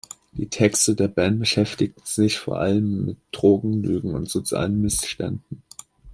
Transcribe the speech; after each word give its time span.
Die 0.31 0.47
Texte 0.49 0.95
der 0.95 1.09
Band 1.09 1.41
beschäftigten 1.41 2.01
sich 2.05 2.39
vor 2.39 2.57
allem 2.59 3.05
mit 3.05 3.17
Drogen, 3.31 3.83
Lügen 3.83 4.15
und 4.15 4.27
sozialen 4.31 4.81
Missständen. 4.81 5.61